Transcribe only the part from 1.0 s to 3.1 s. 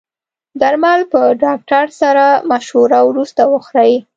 په ډاکټر سره مشوره